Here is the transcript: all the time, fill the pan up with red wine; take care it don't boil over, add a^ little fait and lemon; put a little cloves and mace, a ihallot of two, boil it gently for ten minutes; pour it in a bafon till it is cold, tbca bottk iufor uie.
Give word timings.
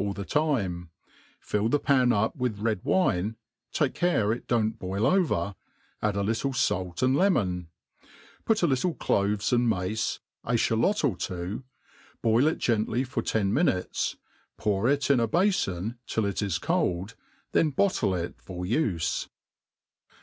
all 0.00 0.14
the 0.14 0.24
time, 0.24 0.88
fill 1.40 1.68
the 1.68 1.78
pan 1.78 2.10
up 2.10 2.34
with 2.34 2.58
red 2.58 2.80
wine; 2.82 3.36
take 3.70 3.92
care 3.92 4.32
it 4.32 4.48
don't 4.48 4.78
boil 4.78 5.04
over, 5.06 5.54
add 6.00 6.14
a^ 6.14 6.24
little 6.24 6.54
fait 6.54 7.02
and 7.02 7.14
lemon; 7.14 7.68
put 8.46 8.62
a 8.62 8.66
little 8.66 8.94
cloves 8.94 9.52
and 9.52 9.68
mace, 9.68 10.18
a 10.42 10.54
ihallot 10.54 11.04
of 11.04 11.18
two, 11.18 11.64
boil 12.22 12.46
it 12.46 12.56
gently 12.56 13.04
for 13.04 13.20
ten 13.22 13.52
minutes; 13.52 14.16
pour 14.56 14.88
it 14.88 15.10
in 15.10 15.20
a 15.20 15.28
bafon 15.28 15.98
till 16.06 16.24
it 16.24 16.40
is 16.40 16.56
cold, 16.56 17.14
tbca 17.52 17.74
bottk 17.74 18.32
iufor 18.46 18.58
uie. 18.66 19.28